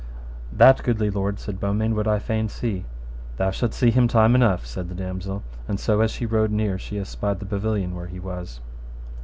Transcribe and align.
That 0.51 0.81
goodly 0.81 1.11
lord, 1.11 1.37
said 1.39 1.59
Beaumains, 1.59 1.93
would 1.93 2.07
I 2.07 2.17
fain 2.17 2.49
see. 2.49 2.85
Thou 3.37 3.51
shalt 3.51 3.75
see 3.75 3.91
him 3.91 4.07
time 4.07 4.33
enough, 4.33 4.65
said 4.65 4.89
the 4.89 4.95
damosel, 4.95 5.43
and 5.67 5.79
so 5.79 6.01
as 6.01 6.09
she 6.09 6.25
rode 6.25 6.49
near 6.49 6.79
she 6.79 6.97
espied 6.97 7.37
the 7.39 7.45
pavilion 7.45 7.93
where 7.93 8.07
he 8.07 8.19
was. 8.19 8.61